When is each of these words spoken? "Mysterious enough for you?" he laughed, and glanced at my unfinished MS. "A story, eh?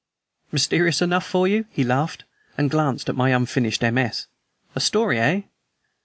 "Mysterious 0.51 0.99
enough 0.99 1.27
for 1.27 1.47
you?" 1.47 1.65
he 1.69 1.83
laughed, 1.83 2.23
and 2.57 2.71
glanced 2.71 3.07
at 3.07 3.15
my 3.15 3.29
unfinished 3.29 3.83
MS. 3.83 4.25
"A 4.73 4.79
story, 4.79 5.19
eh? 5.19 5.41